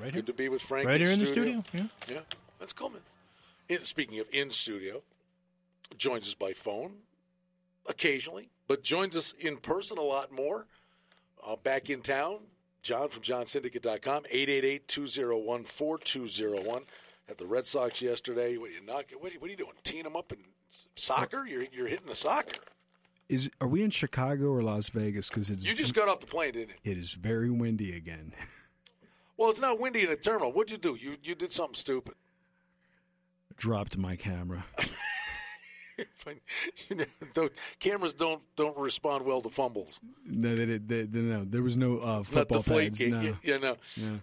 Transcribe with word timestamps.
Right 0.00 0.12
here. 0.12 0.22
Good 0.22 0.26
to 0.28 0.32
be 0.32 0.48
with 0.48 0.62
Frank. 0.62 0.86
Right 0.88 1.00
here 1.00 1.10
in 1.10 1.18
the 1.18 1.26
studio. 1.26 1.62
Yeah. 1.74 1.82
Yeah, 2.10 2.20
that's 2.58 2.72
cool, 2.72 2.88
man. 2.90 3.02
In, 3.68 3.82
speaking 3.84 4.18
of 4.18 4.26
in 4.32 4.48
studio, 4.50 5.02
joins 5.98 6.26
us 6.26 6.34
by 6.34 6.52
phone 6.54 6.92
occasionally, 7.86 8.48
but 8.66 8.82
joins 8.82 9.14
us 9.16 9.34
in 9.38 9.58
person 9.58 9.98
a 9.98 10.02
lot 10.02 10.32
more. 10.32 10.66
Uh, 11.46 11.56
back 11.56 11.88
in 11.90 12.00
town, 12.02 12.38
John 12.82 13.08
from 13.08 13.22
johnsyndicate.com, 13.22 14.24
888-201-4201. 14.32 16.82
At 17.28 17.38
the 17.38 17.46
Red 17.46 17.66
Sox 17.66 18.02
yesterday. 18.02 18.56
What 18.56 18.70
are 18.70 18.72
you 18.72 18.84
knocking? 18.84 19.18
What 19.20 19.30
are 19.30 19.34
you, 19.34 19.40
what 19.40 19.46
are 19.46 19.50
you 19.52 19.56
doing? 19.56 19.70
Teeing 19.84 20.02
them 20.02 20.16
up 20.16 20.32
in 20.32 20.38
soccer? 20.96 21.46
You're 21.46 21.62
you're 21.72 21.86
hitting 21.86 22.08
the 22.08 22.16
soccer. 22.16 22.58
Is 23.28 23.48
are 23.60 23.68
we 23.68 23.84
in 23.84 23.90
Chicago 23.90 24.46
or 24.46 24.62
Las 24.62 24.88
Vegas? 24.88 25.28
Because 25.28 25.48
it's 25.48 25.64
You 25.64 25.72
just 25.72 25.94
got 25.94 26.08
off 26.08 26.18
the 26.18 26.26
plane, 26.26 26.54
didn't 26.54 26.70
you? 26.70 26.74
it 26.90 26.98
is 26.98 27.12
very 27.12 27.48
windy 27.48 27.94
again. 27.96 28.32
Well, 29.40 29.48
it's 29.48 29.60
not 29.60 29.80
windy 29.80 30.02
in 30.02 30.10
the 30.10 30.16
terminal. 30.16 30.52
What'd 30.52 30.70
you 30.70 30.76
do? 30.76 30.98
You 31.00 31.16
you 31.24 31.34
did 31.34 31.50
something 31.50 31.74
stupid. 31.74 32.12
Dropped 33.56 33.96
my 33.96 34.14
camera. 34.14 34.66
you 36.88 36.96
know, 36.96 37.04
the 37.32 37.50
cameras 37.78 38.12
don't 38.12 38.42
don't 38.56 38.76
respond 38.76 39.24
well 39.24 39.40
to 39.40 39.48
fumbles. 39.48 39.98
No, 40.26 40.54
they, 40.54 40.66
did- 40.66 40.88
they, 40.88 41.02
they, 41.04 41.20
no, 41.22 41.44
there 41.46 41.62
was 41.62 41.78
no 41.78 41.98
uh, 42.00 42.22
football 42.22 42.58
deflate 42.58 42.88
pads. 42.92 42.98
gate. 42.98 43.10
No. 43.12 43.20
Yeah, 43.22 43.32
yeah, 43.42 43.56
no. 43.56 43.76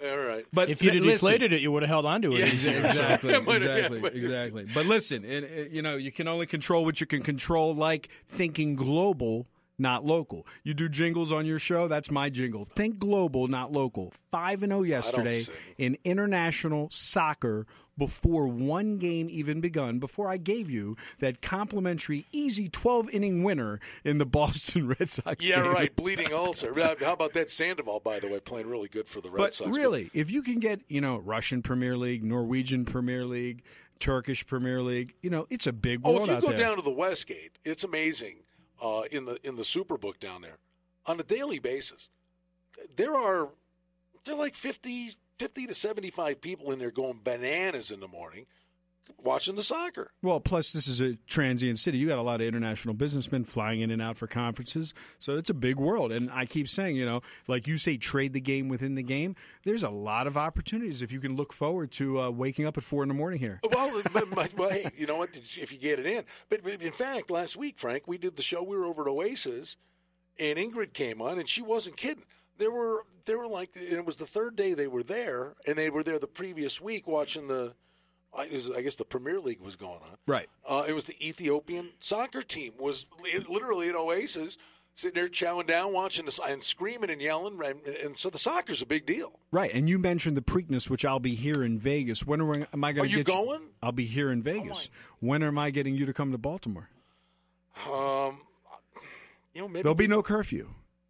All 0.08 0.18
right. 0.20 0.46
But 0.54 0.70
If 0.70 0.84
you'd 0.84 0.92
th- 0.92 1.04
deflated 1.04 1.52
it, 1.52 1.62
you 1.62 1.72
would 1.72 1.82
have 1.82 1.90
held 1.90 2.06
on 2.06 2.22
to 2.22 2.36
it. 2.36 2.40
Yeah. 2.40 2.46
easier. 2.48 2.78
exactly, 2.86 3.32
Yeah, 3.32 3.40
exactly, 3.40 4.00
exactly. 4.14 4.68
But 4.72 4.86
listen, 4.86 5.26
it, 5.26 5.44
it- 5.46 5.72
you 5.72 5.82
know, 5.82 5.96
you 5.96 6.12
can 6.12 6.28
only 6.28 6.46
control 6.46 6.86
what 6.86 7.02
you 7.02 7.08
can 7.08 7.24
control. 7.24 7.74
Like 7.74 8.10
thinking 8.28 8.76
global, 8.76 9.48
not 9.80 10.06
local. 10.06 10.46
You 10.64 10.74
do 10.74 10.90
jingles 10.90 11.32
on 11.32 11.46
your 11.46 11.60
show. 11.60 11.88
That's 11.88 12.10
my 12.12 12.30
jingle. 12.30 12.66
Think 12.66 13.00
global, 13.00 13.48
not 13.48 13.72
local. 13.72 14.14
Five 14.32 14.64
and 14.64 14.74
oh 14.74 14.78
zero 14.84 14.98
yesterday 14.98 15.44
in 15.78 15.98
international 16.04 16.90
soccer. 16.92 17.66
Before 17.98 18.48
one 18.48 19.00
game 19.00 19.28
even 19.28 19.60
begun, 19.60 19.98
before 19.98 20.30
I 20.30 20.38
gave 20.38 20.70
you 20.70 20.96
that 21.18 21.42
complimentary, 21.42 22.28
easy 22.32 22.70
12 22.70 23.10
inning 23.10 23.44
winner 23.44 23.80
in 24.04 24.20
the 24.20 24.26
Boston 24.28 24.88
Red 24.90 25.10
Sox 25.10 25.44
Yeah, 25.44 25.64
game. 25.64 25.74
right. 25.74 25.96
Bleeding 25.96 26.32
ulcer. 26.32 26.72
How 27.04 27.14
about 27.14 27.34
that 27.34 27.50
Sandoval, 27.50 28.02
by 28.02 28.20
the 28.20 28.28
way, 28.28 28.40
playing 28.40 28.68
really 28.68 28.88
good 28.88 29.08
for 29.08 29.20
the 29.20 29.32
Red 29.32 29.38
But 29.40 29.56
Sox? 29.56 29.72
really, 29.76 30.12
if 30.14 30.30
you 30.30 30.44
can 30.44 30.60
get, 30.60 30.82
you 30.88 31.02
know, 31.02 31.18
Russian 31.18 31.64
Premier 31.64 31.98
League, 31.98 32.24
Norwegian 32.24 32.86
Premier 32.86 33.26
League, 33.26 33.64
Turkish 33.98 34.46
Premier 34.46 34.84
League, 34.84 35.16
you 35.24 35.32
know, 35.32 35.48
it's 35.50 35.66
a 35.66 35.74
big 35.74 36.02
Oh, 36.04 36.22
if 36.22 36.28
you 36.30 36.40
go 36.40 36.50
there. 36.50 36.58
down 36.58 36.76
to 36.76 36.84
the 36.84 36.92
Westgate, 36.92 37.58
it's 37.66 37.84
amazing. 37.84 38.36
Uh, 38.82 39.04
in 39.12 39.26
the 39.26 39.38
in 39.44 39.56
the 39.56 39.64
Superbook 39.64 40.20
down 40.20 40.42
there, 40.42 40.58
on 41.06 41.20
a 41.20 41.24
daily 41.24 41.60
basis, 41.60 42.10
there 42.96 43.16
are 43.16 43.50
there 44.24 44.36
are 44.36 44.38
like 44.38 44.56
50, 44.56 45.14
50 45.40 45.68
to 45.68 45.74
seventy 45.74 46.12
five 46.12 46.42
people 46.42 46.72
in 46.72 46.80
there 46.80 46.92
going 46.92 47.20
bananas 47.24 47.92
in 47.92 48.00
the 48.00 48.08
morning, 48.08 48.46
watching 49.24 49.56
the 49.56 49.64
soccer. 49.64 50.12
well, 50.22 50.40
plus 50.40 50.72
this 50.72 50.88
is 50.88 51.02
a 51.02 51.16
transient 51.28 51.80
city. 51.80 51.98
You 51.98 52.08
got 52.08 52.20
a 52.20 52.24
lot 52.24 52.42
of 52.42 52.48
international 52.48 52.94
businessmen 52.94 53.44
flying 53.44 53.82
in 53.82 53.92
and 53.92 54.02
out 54.02 54.18
for 54.18 54.28
conferences, 54.28 54.94
so 55.20 55.38
it's 55.38 55.50
a 55.50 55.54
big 55.54 55.78
world. 55.78 56.14
And 56.14 56.32
I 56.32 56.46
keep 56.46 56.70
saying, 56.70 56.96
you 56.96 57.06
know, 57.06 57.22
like 57.48 57.68
you 57.68 57.78
say, 57.78 57.98
trade 57.98 58.34
the 58.34 58.42
game 58.42 58.70
within 58.70 58.96
the 58.96 59.04
game. 59.04 59.36
There's 59.64 59.84
a 59.84 59.90
lot 59.90 60.28
of 60.28 60.38
opportunities 60.38 61.02
if 61.02 61.12
you 61.12 61.20
can 61.20 61.36
look 61.36 61.54
forward 61.54 61.92
to 61.94 62.22
uh, 62.22 62.30
waking 62.30 62.66
up 62.66 62.78
at 62.78 62.84
four 62.84 63.04
in 63.04 63.10
the 63.10 63.16
morning 63.16 63.40
here. 63.40 63.60
Well, 63.72 64.02
but, 64.12 64.30
but, 64.32 64.54
well, 64.58 64.70
hey, 64.70 64.90
you 64.98 65.06
know 65.06 65.18
what? 65.18 65.30
If 65.36 65.72
you 65.72 65.78
get 65.78 66.00
it 66.00 66.06
in, 66.06 66.24
but 66.50 66.64
but 66.64 66.82
in 66.82 66.94
fact, 66.94 67.32
last 67.32 67.56
week, 67.56 67.78
Frank, 67.78 68.08
we 68.08 68.18
did 68.18 68.36
the 68.36 68.44
show. 68.44 68.64
We 68.64 68.78
were 68.78 68.86
over 68.86 69.04
at 69.04 69.08
Oasis, 69.08 69.78
and 70.40 70.58
Ingrid 70.58 70.94
came 70.94 71.22
on, 71.22 71.40
and 71.40 71.50
she 71.50 71.62
wasn't 71.62 71.98
kidding. 71.98 72.24
There 72.58 72.72
were 72.72 73.04
there 73.26 73.38
were 73.38 73.48
like, 73.48 73.72
and 73.76 73.94
it 73.94 74.06
was 74.06 74.16
the 74.16 74.26
third 74.26 74.56
day 74.56 74.74
they 74.74 74.88
were 74.88 75.04
there, 75.04 75.56
and 75.68 75.78
they 75.78 75.90
were 75.90 76.04
there 76.04 76.20
the 76.20 76.28
previous 76.28 76.82
week 76.82 77.08
watching 77.08 77.48
the. 77.48 77.74
I 78.34 78.48
was- 78.48 78.70
I 78.72 78.82
guess 78.82 78.96
the 78.96 79.06
Premier 79.06 79.40
League 79.40 79.60
was 79.62 79.76
going 79.76 80.02
on. 80.02 80.18
Right. 80.28 80.50
Uh, 80.68 80.86
it 80.88 80.94
was 80.94 81.06
the 81.06 81.16
Ethiopian 81.26 81.92
soccer 82.00 82.42
team 82.42 82.74
was 82.78 83.06
literally 83.50 83.90
at 83.90 83.96
Oasis, 83.96 84.58
sitting 84.96 85.16
there 85.16 85.30
chowing 85.30 85.68
down, 85.68 85.94
watching 85.94 86.26
this, 86.26 86.40
and 86.40 86.64
screaming 86.64 87.10
and 87.10 87.22
yelling, 87.22 87.60
and, 87.64 87.86
and 87.88 88.18
so 88.18 88.30
the 88.30 88.38
soccer's 88.40 88.82
a 88.82 88.86
big 88.86 89.06
deal. 89.06 89.40
Right, 89.52 89.72
and 89.74 89.88
you 89.90 90.00
mentioned 90.00 90.36
the 90.38 90.42
Preakness, 90.42 90.90
which 90.90 91.06
I'll 91.06 91.20
be 91.20 91.36
here 91.36 91.64
in 91.64 91.78
Vegas. 91.80 92.26
When 92.26 92.42
are, 92.42 92.68
am 92.74 92.84
I 92.84 92.94
going 92.94 93.10
to 93.10 93.16
get 93.16 93.28
you 93.28 93.34
going? 93.34 93.62
I'll 93.82 93.92
be 93.92 94.06
here 94.06 94.32
in 94.32 94.42
Vegas. 94.44 94.90
when 95.20 95.44
am 95.44 95.58
I 95.60 95.70
getting 95.72 95.96
you 95.96 96.06
to 96.08 96.14
come 96.14 96.32
to 96.32 96.38
Baltimore? 96.38 96.90
Um, 97.86 98.42
you 99.54 99.62
know, 99.62 99.68
maybe 99.68 99.84
There'll 99.84 99.96
be 99.96 100.08
no 100.08 100.24
curfew. 100.24 100.70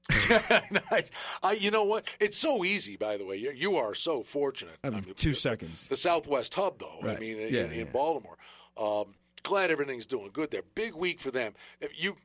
I, 0.11 1.03
I, 1.43 1.51
you 1.53 1.71
know 1.71 1.83
what? 1.83 2.07
It's 2.19 2.37
so 2.37 2.63
easy, 2.63 2.95
by 2.97 3.17
the 3.17 3.25
way. 3.25 3.35
You, 3.37 3.51
you 3.51 3.75
are 3.77 3.93
so 3.93 4.23
fortunate. 4.23 4.75
I 4.83 4.87
have 4.87 4.93
I 4.95 4.99
mean, 5.01 5.13
two 5.15 5.29
the- 5.31 5.35
seconds. 5.35 5.87
The 5.87 5.97
Southwest 5.97 6.53
hub, 6.53 6.79
though. 6.79 6.99
I 7.07 7.17
mean, 7.17 7.37
Yeah, 7.37 7.65
in, 7.65 7.73
in. 7.73 7.87
Baltimore. 7.91 8.37
Um, 8.77 9.15
glad 9.43 9.71
everything's 9.71 10.05
doing 10.05 10.29
good 10.33 10.51
there. 10.51 10.61
Big 10.75 10.95
week 10.95 11.19
for 11.19 11.31
them. 11.31 11.53
You, 11.95 12.15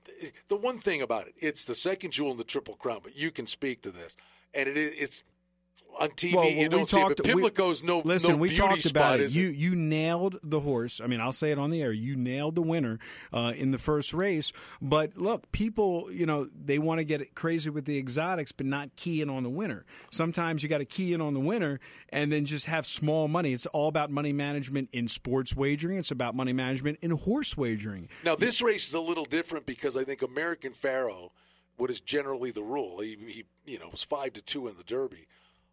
the 0.49 0.57
one 0.57 0.79
thing 0.79 1.03
about 1.03 1.27
it, 1.29 1.35
it's 1.39 1.65
the 1.65 1.75
second 1.75 2.13
jewel 2.13 2.31
in 2.33 2.37
the 2.37 2.45
Triple 2.45 2.75
Crown. 2.77 3.01
But 3.03 3.17
you 3.17 3.31
can 3.31 3.47
speak 3.47 3.83
to 3.83 3.91
this, 3.91 4.17
and 4.55 4.69
it 4.69 4.77
is 4.77 4.93
it's 4.97 5.23
on 5.99 6.11
TV. 6.11 6.35
Well, 6.35 6.49
you 6.49 6.69
don't 6.69 6.89
see 6.89 7.01
it, 7.01 7.17
but 7.17 7.27
we- 7.27 7.35
Pimlico's 7.35 7.83
no 7.83 8.01
Listen, 8.05 8.33
no 8.33 8.37
we 8.39 8.55
talked 8.55 8.83
spot, 8.83 8.91
about 8.91 9.21
it. 9.21 9.31
You 9.31 9.49
you 9.49 9.75
nailed 9.75 10.39
the 10.43 10.61
horse. 10.61 11.01
I 11.01 11.07
mean, 11.07 11.21
I'll 11.21 11.33
say 11.33 11.51
it 11.51 11.59
on 11.59 11.71
the 11.71 11.83
air. 11.83 11.93
You 11.93 12.17
nailed 12.17 12.55
the 12.55 12.63
winner 12.63 12.99
uh, 13.33 13.53
in 13.57 13.71
the 13.71 13.79
first 13.79 14.13
race. 14.13 14.53
But 14.81 15.17
look, 15.17 15.51
people, 15.53 16.11
you 16.11 16.27
know, 16.27 16.49
they 16.53 16.79
want 16.79 16.99
to 16.99 17.05
get 17.05 17.35
crazy 17.35 17.71
with 17.71 17.85
the 17.85 17.99
exotics, 17.99 18.53
but 18.53 18.67
not 18.67 18.95
key 18.97 19.21
in 19.21 19.31
on 19.31 19.43
the 19.43 19.51
winner. 19.51 19.85
Sometimes 20.11 20.63
you 20.63 20.69
got 20.69 20.79
to 20.79 20.85
key 20.85 21.13
in 21.13 21.21
on 21.21 21.35
the 21.35 21.41
winner 21.41 21.81
and 22.11 22.33
then 22.33 22.45
just 22.45 22.67
have 22.67 22.87
small 22.87 23.29
money. 23.29 23.53
It's 23.53 23.67
all 23.67 23.89
about 23.89 24.11
money 24.11 24.33
management 24.33 24.89
in 24.93 25.09
sports 25.09 25.55
wagering. 25.55 25.99
It's 25.99 26.11
about 26.11 26.35
money 26.35 26.53
management 26.53 26.99
in 27.03 27.11
horse 27.13 27.57
wagering. 27.57 28.09
Now 28.25 28.37
this 28.37 28.63
race 28.63 28.89
is 28.89 28.95
a 28.95 29.01
little 29.01 29.25
different 29.25 29.67
because 29.67 29.97
I 29.97 30.05
think 30.05 30.23
American 30.23 30.73
Pharoah, 30.73 31.29
what 31.77 31.91
is 31.91 32.01
generally 32.01 32.51
the 32.51 32.63
rule, 32.63 33.01
he, 33.01 33.17
he 33.27 33.45
you 33.65 33.79
know 33.79 33.89
was 33.91 34.03
five 34.03 34.33
to 34.35 34.43
two 34.43 34.69
in 34.69 34.77
the 34.77 34.85
Derby, 34.85 35.27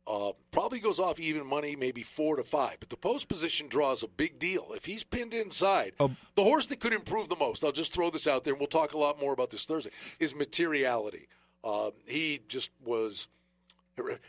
uh, 0.09 0.31
probably 0.51 0.79
goes 0.79 0.99
off 0.99 1.19
even 1.19 1.45
money, 1.45 1.75
maybe 1.75 2.01
four 2.01 2.35
to 2.35 2.43
five. 2.43 2.77
But 2.79 2.89
the 2.89 2.97
post 2.97 3.27
position 3.29 3.67
draw 3.67 3.91
is 3.91 4.01
a 4.01 4.07
big 4.07 4.39
deal. 4.39 4.71
If 4.75 4.85
he's 4.85 5.03
pinned 5.03 5.33
inside, 5.35 5.93
Oh. 5.99 6.15
the 6.35 6.43
horse 6.43 6.65
that 6.67 6.79
could 6.79 6.93
improve 6.93 7.29
the 7.29 7.35
most, 7.35 7.63
I'll 7.63 7.71
just 7.71 7.93
throw 7.93 8.09
this 8.09 8.25
out 8.27 8.43
there, 8.43 8.53
and 8.53 8.59
we'll 8.59 8.67
talk 8.67 8.93
a 8.93 8.97
lot 8.97 9.19
more 9.19 9.33
about 9.33 9.51
this 9.51 9.65
Thursday, 9.65 9.91
is 10.19 10.33
materiality. 10.33 11.27
Uh, 11.63 11.91
he 12.07 12.41
just 12.47 12.71
was. 12.83 13.27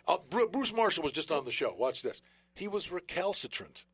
Uh, 0.07 0.19
Bruce 0.51 0.73
Marshall 0.75 1.05
was 1.05 1.13
just 1.13 1.31
on 1.31 1.45
the 1.45 1.53
show. 1.53 1.73
Watch 1.73 2.03
this. 2.03 2.21
He 2.55 2.67
was 2.69 2.91
recalcitrant. 2.91 3.85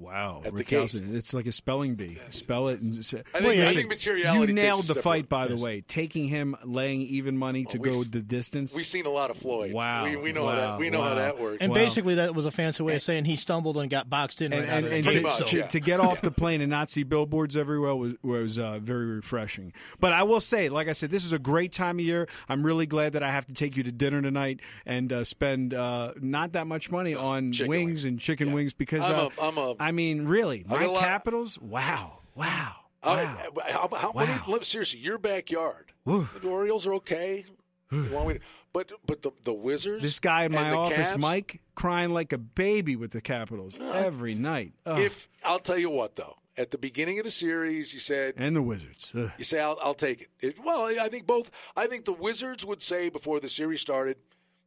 Wow, 0.00 0.38
At 0.38 0.52
the 0.52 0.58
recalcitrant. 0.58 1.14
It's 1.14 1.34
like 1.34 1.46
a 1.46 1.52
spelling 1.52 1.94
bee. 1.94 2.18
Spell 2.30 2.68
it. 2.68 2.80
And 2.80 3.04
say, 3.04 3.22
I 3.34 3.40
think- 3.40 3.60
I 3.60 3.64
think 3.66 3.88
materiality 3.90 4.40
You 4.52 4.52
nailed 4.54 4.84
the 4.86 4.94
step 4.94 5.02
fight, 5.04 5.28
by 5.28 5.44
further. 5.44 5.56
the 5.56 5.62
way. 5.62 5.80
Taking 5.82 6.26
him, 6.26 6.56
laying 6.64 7.02
even 7.02 7.36
money 7.36 7.64
to 7.66 7.78
we've- 7.78 7.94
go 7.96 8.04
the 8.04 8.20
distance. 8.22 8.74
We've 8.74 8.86
seen 8.86 9.04
a 9.06 9.10
lot 9.10 9.30
of 9.30 9.36
Floyd. 9.36 9.72
Wow, 9.72 10.04
we, 10.04 10.16
we 10.16 10.32
know 10.32 10.44
wow, 10.44 10.50
how 10.50 10.56
that. 10.72 10.78
We 10.78 10.90
know 10.90 11.02
how 11.02 11.14
that 11.16 11.38
works. 11.38 11.58
And 11.60 11.70
Wow. 11.70 11.74
basically, 11.74 12.14
that 12.16 12.34
was 12.34 12.46
a 12.46 12.50
fancy 12.50 12.82
way 12.82 12.96
of 12.96 13.02
saying 13.02 13.26
he 13.26 13.36
stumbled 13.36 13.76
and 13.76 13.90
got 13.90 14.08
boxed 14.08 14.40
in 14.40 14.52
and, 14.52 14.62
right 14.62 14.70
out 14.70 14.84
and, 14.84 14.86
and 14.94 15.06
to, 15.08 15.20
much, 15.20 15.50
to, 15.50 15.56
yeah. 15.58 15.66
to 15.66 15.80
get 15.80 16.00
off 16.00 16.22
the 16.22 16.30
plane 16.40 16.60
and 16.62 16.70
not 16.70 16.88
see 16.88 17.02
billboards 17.02 17.56
everywhere 17.56 17.94
was 17.94 18.14
was 18.22 18.58
uh, 18.58 18.78
very 18.78 19.06
refreshing. 19.06 19.72
But 20.00 20.12
I 20.12 20.22
will 20.22 20.40
say, 20.40 20.68
like 20.70 20.88
I 20.88 20.92
said, 20.92 21.10
this 21.10 21.24
is 21.24 21.32
a 21.32 21.38
great 21.38 21.72
time 21.72 21.98
of 21.98 22.04
year. 22.04 22.26
I'm 22.48 22.64
really 22.64 22.86
glad 22.86 23.12
that 23.12 23.22
I 23.22 23.30
have 23.30 23.46
to 23.46 23.54
take 23.54 23.76
you 23.76 23.82
to 23.82 23.92
dinner 23.92 24.22
tonight 24.22 24.60
and 24.86 25.12
uh, 25.12 25.24
spend 25.24 25.74
uh, 25.74 26.12
not 26.20 26.52
that 26.52 26.66
much 26.66 26.90
money 26.90 27.14
on 27.14 27.50
wings, 27.50 27.60
wings. 27.68 28.04
and 28.04 28.18
chicken 28.18 28.52
wings 28.52 28.72
because 28.72 29.08
I'm 29.08 29.18
uh, 29.18 29.28
a- 29.38 29.42
I'm 29.42 29.58
a- 29.58 29.74
I 29.90 29.92
mean, 29.92 30.24
really, 30.26 30.64
my 30.68 30.86
Capitals. 30.86 31.58
Wow, 31.58 32.20
wow, 32.36 32.76
wow. 33.04 33.48
how, 33.66 33.88
how, 33.92 34.12
Wow. 34.12 34.24
do 34.24 34.30
you- 34.32 34.38
look, 34.46 34.64
seriously, 34.64 35.00
your 35.00 35.18
backyard. 35.18 35.90
The 36.06 36.28
Orioles 36.44 36.86
are 36.86 36.94
okay. 36.94 37.44
To- 37.90 38.38
but 38.72 38.92
but 39.04 39.22
the 39.22 39.32
the 39.42 39.52
Wizards. 39.52 40.00
This 40.00 40.20
guy 40.20 40.44
in 40.44 40.52
my 40.52 40.70
office, 40.70 41.08
Caps, 41.10 41.18
Mike, 41.18 41.60
crying 41.74 42.10
like 42.10 42.32
a 42.32 42.38
baby 42.38 42.94
with 42.94 43.10
the 43.10 43.20
Capitals 43.20 43.80
every 43.80 44.36
night. 44.36 44.74
Ugh. 44.86 45.00
If 45.00 45.28
I'll 45.42 45.58
tell 45.58 45.76
you 45.76 45.90
what 45.90 46.14
though, 46.14 46.36
at 46.56 46.70
the 46.70 46.78
beginning 46.78 47.18
of 47.18 47.24
the 47.24 47.32
series, 47.32 47.92
you 47.92 47.98
said 47.98 48.34
and 48.36 48.54
the 48.54 48.62
Wizards. 48.62 49.10
Ugh. 49.12 49.32
you 49.38 49.42
say 49.42 49.58
I'll, 49.58 49.76
I'll 49.82 49.94
take 49.94 50.20
it. 50.22 50.28
it. 50.38 50.64
Well, 50.64 50.84
I 50.84 51.08
think 51.08 51.26
both. 51.26 51.50
I 51.76 51.88
think 51.88 52.04
the 52.04 52.12
Wizards 52.12 52.64
would 52.64 52.80
say 52.80 53.08
before 53.08 53.40
the 53.40 53.48
series 53.48 53.80
started, 53.80 54.18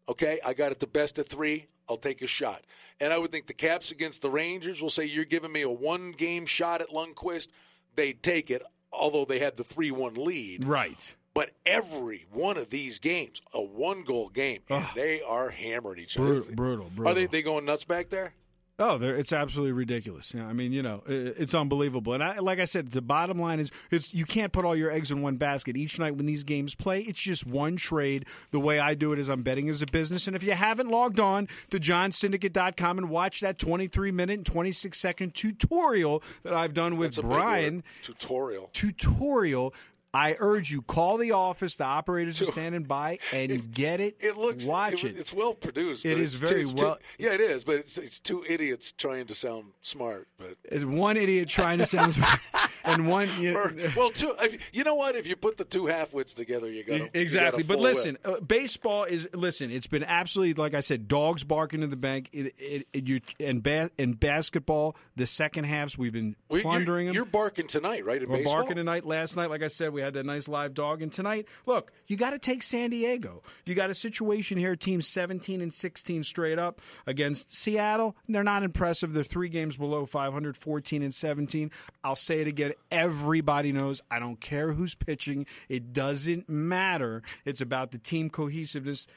okay, 0.07 0.39
I 0.45 0.53
got 0.53 0.71
it 0.71 0.79
the 0.79 0.87
best 0.87 1.19
of 1.19 1.27
three. 1.27 1.67
I'll 1.89 1.97
take 1.97 2.21
a 2.21 2.27
shot. 2.27 2.63
And 2.99 3.11
I 3.11 3.17
would 3.17 3.31
think 3.31 3.47
the 3.47 3.53
Caps 3.53 3.91
against 3.91 4.21
the 4.21 4.29
Rangers 4.29 4.81
will 4.81 4.89
say 4.89 5.05
you're 5.05 5.25
giving 5.25 5.51
me 5.51 5.61
a 5.61 5.69
one 5.69 6.11
game 6.11 6.45
shot 6.45 6.81
at 6.81 6.89
Lundqvist. 6.89 7.49
They'd 7.95 8.23
take 8.23 8.49
it, 8.49 8.63
although 8.91 9.25
they 9.25 9.39
had 9.39 9.57
the 9.57 9.63
three 9.63 9.91
one 9.91 10.13
lead. 10.13 10.65
Right. 10.67 11.15
But 11.33 11.51
every 11.65 12.25
one 12.31 12.57
of 12.57 12.69
these 12.69 12.99
games, 12.99 13.41
a 13.53 13.61
one 13.61 14.03
goal 14.03 14.29
game, 14.29 14.61
they 14.93 15.21
are 15.21 15.49
hammering 15.49 15.99
each 15.99 16.15
other. 16.15 16.41
Brutal, 16.41 16.89
brutal, 16.91 17.07
Are 17.07 17.15
they 17.15 17.25
they 17.25 17.41
going 17.41 17.65
nuts 17.65 17.85
back 17.85 18.09
there? 18.09 18.33
Oh, 18.79 18.99
it's 18.99 19.31
absolutely 19.31 19.71
ridiculous. 19.71 20.33
I 20.33 20.51
mean, 20.51 20.73
you 20.73 20.81
know, 20.81 21.03
it's 21.05 21.53
unbelievable. 21.53 22.13
And 22.13 22.23
I, 22.23 22.39
like 22.39 22.59
I 22.59 22.65
said, 22.65 22.89
the 22.89 23.03
bottom 23.03 23.37
line 23.37 23.59
is, 23.59 23.71
it's 23.91 24.15
you 24.15 24.25
can't 24.25 24.51
put 24.51 24.65
all 24.65 24.75
your 24.75 24.89
eggs 24.89 25.11
in 25.11 25.21
one 25.21 25.35
basket. 25.37 25.77
Each 25.77 25.99
night 25.99 26.15
when 26.15 26.25
these 26.25 26.43
games 26.43 26.73
play, 26.73 27.01
it's 27.01 27.21
just 27.21 27.45
one 27.45 27.75
trade. 27.75 28.25
The 28.49 28.59
way 28.59 28.79
I 28.79 28.95
do 28.95 29.13
it 29.13 29.19
is 29.19 29.29
I'm 29.29 29.43
betting 29.43 29.69
as 29.69 29.83
a 29.83 29.85
business. 29.85 30.25
And 30.25 30.35
if 30.35 30.41
you 30.43 30.53
haven't 30.53 30.89
logged 30.89 31.19
on 31.19 31.49
to 31.69 31.79
johnsyndicate.com 31.79 32.97
and 32.97 33.09
watch 33.11 33.41
that 33.41 33.59
23 33.59 34.11
minute 34.11 34.37
and 34.37 34.45
26 34.45 34.99
second 34.99 35.35
tutorial 35.35 36.23
that 36.41 36.55
I've 36.55 36.73
done 36.73 36.97
with 36.97 37.09
That's 37.15 37.17
a 37.19 37.21
big 37.21 37.29
word. 37.29 37.37
Brian, 37.37 37.83
tutorial. 38.01 38.69
tutorial. 38.73 39.73
I 40.13 40.35
urge 40.39 40.71
you 40.71 40.81
call 40.81 41.17
the 41.17 41.31
office. 41.31 41.75
The 41.77 41.85
operators 41.85 42.41
are 42.41 42.45
standing 42.51 42.83
by, 42.83 43.19
and 43.31 43.73
get 43.73 43.99
it. 43.99 44.17
It 44.19 44.37
looks 44.37 44.63
watch 44.65 45.03
it, 45.03 45.15
it. 45.15 45.19
It's 45.19 45.33
well 45.33 45.53
produced. 45.53 46.05
It 46.05 46.19
is 46.19 46.35
very 46.35 46.51
too, 46.53 46.59
it's 46.61 46.73
too- 46.73 46.83
well- 46.85 46.99
yeah, 47.17 47.31
it 47.33 47.41
is, 47.41 47.63
but 47.63 47.75
it's 47.77 47.97
it's 47.97 48.19
two 48.19 48.43
idiots 48.47 48.91
trying 48.91 49.27
to 49.27 49.35
sound 49.35 49.65
smart. 49.81 50.27
But 50.37 50.57
It's 50.65 50.85
one 50.85 51.17
idiot 51.17 51.47
trying 51.49 51.79
to 51.79 51.85
sound, 51.85 52.13
smart, 52.13 52.39
and 52.83 53.07
one. 53.07 53.29
You 53.39 53.57
or, 53.57 53.73
well, 53.95 54.11
two. 54.11 54.35
If, 54.41 54.59
you 54.71 54.83
know 54.83 54.95
what? 54.95 55.15
If 55.15 55.25
you 55.25 55.35
put 55.35 55.57
the 55.57 55.63
two 55.65 55.87
half 55.87 56.13
wits 56.13 56.33
together, 56.33 56.69
you 56.69 56.83
got 56.83 57.09
Exactly, 57.15 57.63
You 57.63 57.67
but 57.67 57.79
listen, 57.79 58.17
uh, 58.23 58.39
baseball 58.39 59.05
is 59.05 59.27
listen. 59.33 59.71
It's 59.71 59.87
been 59.87 60.03
absolutely 60.03 60.53
like 60.61 60.73
I 60.75 60.81
said, 60.81 61.07
dogs 61.07 61.43
barking 61.43 61.81
in 61.81 61.89
the 61.89 61.95
bank. 61.95 62.29
It, 62.33 62.53
it, 62.57 62.87
it, 62.93 63.07
you 63.07 63.19
and 63.39 63.63
ba- 63.63 63.89
in 63.97 64.13
basketball, 64.13 64.95
the 65.15 65.25
second 65.25 65.63
halves 65.63 65.97
we've 65.97 66.13
been 66.13 66.35
Well, 66.49 66.61
plundering 66.61 67.05
you're, 67.07 67.13
them. 67.13 67.15
You're 67.15 67.25
barking 67.25 67.67
tonight, 67.67 68.05
right? 68.05 68.21
In 68.21 68.29
We're 68.29 68.37
baseball? 68.37 68.53
barking 68.55 68.75
tonight. 68.75 69.05
Last 69.05 69.35
night, 69.35 69.49
like 69.49 69.63
I 69.63 69.67
said, 69.69 69.93
we 69.93 70.02
had 70.03 70.13
that 70.15 70.25
nice 70.25 70.47
live 70.47 70.73
dog, 70.73 71.01
and 71.01 71.11
tonight, 71.11 71.47
look, 71.65 71.91
you 72.07 72.17
got 72.17 72.31
to 72.31 72.39
take 72.39 72.63
San 72.63 72.89
Diego. 72.89 73.41
You 73.65 73.75
got 73.75 73.89
a 73.89 73.93
situation 73.93 74.57
here: 74.57 74.75
team 74.75 75.01
17 75.01 75.61
and 75.61 75.73
16 75.73 76.23
straight 76.23 76.59
up 76.59 76.81
against 77.07 77.53
Seattle. 77.55 78.15
They're 78.27 78.43
not 78.43 78.63
impressive. 78.63 79.13
They're 79.13 79.23
three 79.23 79.49
games 79.49 79.77
below 79.77 80.05
500, 80.05 80.57
14 80.57 81.01
and 81.03 81.13
17. 81.13 81.71
I'll 82.03 82.15
say 82.15 82.41
it 82.41 82.47
again. 82.47 82.73
Everybody 82.91 83.71
knows. 83.71 84.01
I 84.11 84.19
don't 84.19 84.39
care 84.39 84.71
who's 84.73 84.95
pitching. 84.95 85.45
It 85.69 85.93
doesn't 85.93 86.47
matter. 86.49 87.23
It's 87.45 87.61
about 87.61 87.91
the 87.91 87.97
team 87.97 88.29
cohesiveness. 88.29 89.07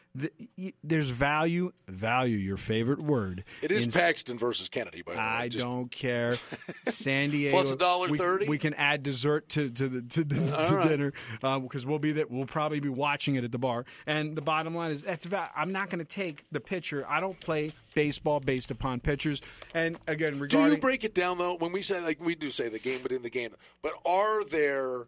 There's 0.82 1.10
value. 1.10 1.72
Value, 1.88 2.36
your 2.36 2.56
favorite 2.56 3.00
word. 3.00 3.44
It 3.62 3.70
is 3.70 3.84
in 3.84 3.90
Paxton 3.90 4.38
versus 4.38 4.68
Kennedy, 4.68 5.02
by 5.02 5.12
the 5.12 5.18
way. 5.18 5.24
I 5.24 5.48
Just- 5.48 5.64
don't 5.64 5.90
care. 5.90 6.36
San 6.86 7.30
Diego 7.30 7.56
Plus 7.56 7.70
a 7.70 7.76
dollar 7.76 8.08
we- 8.08 8.18
thirty? 8.18 8.46
We 8.48 8.58
can 8.58 8.74
add 8.74 9.02
dessert 9.02 9.48
to 9.50 9.68
to 9.70 9.88
the 9.88 10.02
to, 10.02 10.24
the, 10.24 10.34
to 10.34 10.75
right. 10.76 10.88
dinner 10.88 11.12
because 11.40 11.84
we'll 11.87 11.99
be 11.99 12.12
that 12.12 12.31
We'll 12.31 12.46
probably 12.46 12.81
be 12.81 12.88
watching 12.88 13.37
it 13.37 13.44
at 13.44 13.52
the 13.52 13.58
bar. 13.58 13.84
And 14.06 14.37
the 14.37 14.43
bottom 14.43 14.75
line 14.75 14.90
is 14.90 15.02
that's 15.02 15.26
va- 15.26 15.50
I'm 15.56 15.73
not 15.73 15.90
going 15.90 15.99
to 16.00 16.05
take 16.05 16.44
the 16.50 16.61
pitcher. 16.61 17.06
I 17.08 17.20
don't 17.20 17.38
play 17.40 17.70
baseball 17.94 18.40
based 18.40 18.70
upon 18.70 19.00
pitchers. 19.00 19.40
And 19.75 19.99
again, 20.06 20.38
Do 20.49 20.67
you 20.67 20.76
break 20.76 21.05
it 21.05 21.14
down 21.14 21.38
though? 21.38 21.55
When 21.55 21.73
we 21.73 21.82
say 21.82 22.00
like 22.00 22.20
we 22.20 22.34
do 22.34 22.50
say 22.50 22.69
the 22.69 22.78
game 22.78 23.02
within 23.02 23.23
the 23.23 23.31
game, 23.31 23.50
but 23.82 23.93
are 24.05 24.44
there? 24.44 25.06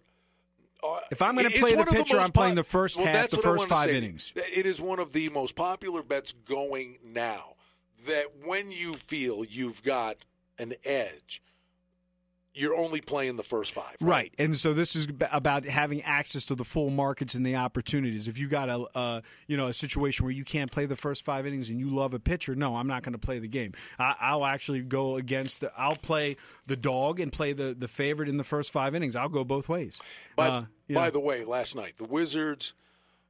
Uh, 0.82 1.00
If 1.10 1.22
I'm 1.22 1.34
gonna 1.34 1.50
play 1.50 1.74
the 1.74 1.84
pitcher, 1.84 2.16
most 2.16 2.24
I'm 2.24 2.32
playing 2.32 2.54
the 2.54 2.62
first 2.64 2.96
well, 2.96 3.06
half, 3.06 3.30
the 3.30 3.38
first 3.38 3.66
five 3.68 3.90
innings. 3.90 4.32
It 4.36 4.64
is 4.64 4.80
one 4.80 5.00
of 5.00 5.12
the 5.12 5.28
most 5.28 5.56
popular 5.56 6.02
bets 6.02 6.32
going 6.46 6.98
now. 7.04 7.54
That 8.06 8.26
when 8.44 8.70
you 8.70 8.94
feel 8.94 9.44
you've 9.44 9.82
got 9.82 10.18
an 10.56 10.74
edge, 10.84 11.42
you're 12.54 12.74
only 12.76 13.00
playing 13.00 13.36
the 13.36 13.42
first 13.44 13.72
five. 13.72 13.94
Right, 14.00 14.34
and 14.38 14.56
so 14.56 14.74
this 14.74 14.96
is 14.96 15.06
about 15.30 15.64
having 15.64 16.02
access 16.02 16.44
to 16.46 16.54
the 16.54 16.64
full 16.64 16.90
markets 16.90 17.34
and 17.34 17.46
the 17.46 17.56
opportunities. 17.56 18.26
If 18.26 18.38
you 18.38 18.48
got 18.48 18.68
a, 18.68 18.80
uh, 18.96 19.20
you 19.46 19.56
know, 19.56 19.68
a 19.68 19.72
situation 19.72 20.24
where 20.24 20.32
you 20.32 20.44
can't 20.44 20.70
play 20.70 20.86
the 20.86 20.96
first 20.96 21.24
five 21.24 21.46
innings 21.46 21.70
and 21.70 21.78
you 21.78 21.88
love 21.88 22.14
a 22.14 22.18
pitcher, 22.18 22.54
no, 22.54 22.76
I'm 22.76 22.88
not 22.88 23.02
going 23.02 23.12
to 23.12 23.18
play 23.18 23.38
the 23.38 23.48
game. 23.48 23.74
I, 23.98 24.14
I'll 24.20 24.44
actually 24.46 24.80
go 24.80 25.16
against. 25.16 25.60
The, 25.60 25.72
I'll 25.76 25.94
play 25.94 26.36
the 26.66 26.76
dog 26.76 27.20
and 27.20 27.32
play 27.32 27.52
the 27.52 27.74
the 27.78 27.88
favorite 27.88 28.28
in 28.28 28.36
the 28.38 28.44
first 28.44 28.72
five 28.72 28.94
innings. 28.94 29.14
I'll 29.14 29.28
go 29.28 29.44
both 29.44 29.68
ways. 29.68 29.98
But 30.34 30.50
Uh, 30.50 30.64
by 30.92 31.04
know. 31.06 31.10
the 31.10 31.20
way, 31.20 31.44
last 31.44 31.76
night 31.76 31.94
the 31.98 32.04
Wizards 32.04 32.72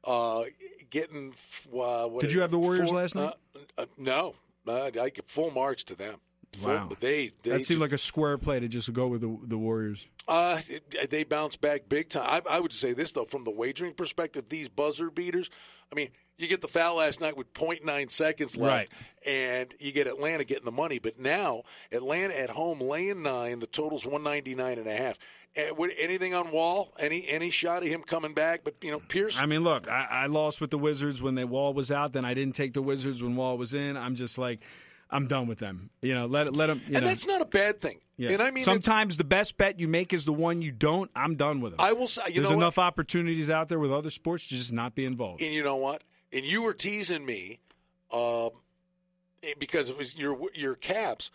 uh, 0.04 0.44
getting. 0.90 1.34
Uh, 1.76 2.08
Did 2.18 2.32
you 2.32 2.40
have 2.40 2.50
the 2.50 2.58
Warriors 2.58 2.88
four- 2.90 3.00
last 3.00 3.14
night? 3.14 3.34
Uh, 3.54 3.82
uh, 3.82 3.86
no, 3.98 4.34
uh, 4.66 4.84
I 4.84 4.90
get 5.10 5.28
full 5.28 5.50
marks 5.50 5.84
to 5.84 5.94
them. 5.94 6.18
Full- 6.56 6.70
Wow. 6.72 6.88
they 7.00 7.32
they 7.42 7.50
that 7.50 7.62
seemed 7.64 7.80
like 7.80 7.92
a 7.92 7.98
square 7.98 8.38
play 8.38 8.58
to 8.60 8.68
just 8.68 8.92
go 8.92 9.06
with 9.08 9.20
the 9.20 9.38
the 9.44 9.58
Warriors. 9.58 10.08
Uh, 10.26 10.60
it- 10.68 11.10
they 11.10 11.24
bounce 11.24 11.56
back 11.56 11.88
big 11.88 12.08
time. 12.08 12.42
I, 12.48 12.56
I 12.56 12.60
would 12.60 12.72
say 12.72 12.92
this 12.92 13.12
though, 13.12 13.24
from 13.26 13.44
the 13.44 13.50
wagering 13.50 13.94
perspective, 13.94 14.46
these 14.48 14.68
buzzer 14.68 15.10
beaters. 15.10 15.50
I 15.90 15.94
mean, 15.94 16.08
you 16.36 16.48
get 16.48 16.60
the 16.60 16.68
foul 16.68 16.96
last 16.96 17.20
night 17.20 17.36
with 17.36 17.52
0.9 17.54 18.10
seconds 18.10 18.56
left, 18.56 18.92
and 19.26 19.74
you 19.80 19.90
get 19.90 20.06
Atlanta 20.06 20.44
getting 20.44 20.64
the 20.66 20.70
money. 20.72 20.98
But 20.98 21.18
now 21.18 21.62
Atlanta 21.90 22.38
at 22.38 22.50
home 22.50 22.80
laying 22.80 23.22
nine. 23.22 23.58
The 23.60 23.66
total's 23.66 24.04
199 24.04 24.78
and 24.78 24.86
a 24.86 24.96
half. 24.96 25.18
Eh, 25.56 25.70
Anything 25.98 26.34
on 26.34 26.50
Wall? 26.52 26.92
Any 26.98 27.26
any 27.26 27.48
shot 27.50 27.82
of 27.82 27.88
him 27.88 28.02
coming 28.02 28.34
back? 28.34 28.64
But 28.64 28.74
you 28.82 28.90
know, 28.90 29.00
Pierce. 29.00 29.36
I 29.38 29.46
mean, 29.46 29.64
look, 29.64 29.88
I, 29.90 30.06
I 30.10 30.26
lost 30.26 30.60
with 30.60 30.70
the 30.70 30.78
Wizards 30.78 31.22
when 31.22 31.34
the 31.36 31.46
Wall 31.46 31.72
was 31.72 31.90
out. 31.90 32.12
Then 32.12 32.24
I 32.26 32.34
didn't 32.34 32.54
take 32.54 32.74
the 32.74 32.82
Wizards 32.82 33.22
when 33.22 33.34
Wall 33.34 33.56
was 33.56 33.72
in. 33.74 33.96
I'm 33.96 34.14
just 34.14 34.36
like, 34.36 34.60
I'm 35.10 35.26
done 35.26 35.46
with 35.46 35.58
them. 35.58 35.90
You 36.02 36.14
know, 36.14 36.26
let 36.26 36.54
let 36.54 36.66
them. 36.66 36.80
You 36.86 36.96
and 36.96 37.04
know. 37.04 37.10
that's 37.10 37.26
not 37.26 37.40
a 37.40 37.46
bad 37.46 37.80
thing. 37.80 37.98
Yeah. 38.16 38.30
And 38.30 38.42
I 38.42 38.50
mean, 38.50 38.64
sometimes 38.64 39.16
the 39.16 39.24
best 39.24 39.56
bet 39.56 39.78
you 39.78 39.86
make 39.88 40.12
is 40.12 40.24
the 40.24 40.32
one 40.32 40.60
you 40.60 40.72
don't. 40.72 41.10
I'm 41.14 41.36
done 41.36 41.60
with 41.60 41.72
them. 41.72 41.80
I 41.80 41.92
will 41.92 42.08
say, 42.08 42.22
you 42.28 42.34
There's 42.34 42.50
know 42.50 42.56
what? 42.56 42.62
enough 42.62 42.78
opportunities 42.78 43.48
out 43.48 43.68
there 43.68 43.78
with 43.78 43.92
other 43.92 44.10
sports 44.10 44.48
to 44.48 44.54
just 44.56 44.72
not 44.72 44.94
be 44.94 45.04
involved. 45.04 45.40
And 45.40 45.54
you 45.54 45.62
know 45.62 45.76
what? 45.76 46.02
And 46.32 46.44
you 46.44 46.62
were 46.62 46.74
teasing 46.74 47.24
me 47.24 47.60
um, 48.12 48.50
eh, 49.42 49.54
because 49.58 49.88
it 49.88 49.96
was 49.96 50.14
your 50.16 50.36
your 50.54 50.74
Caps, 50.74 51.30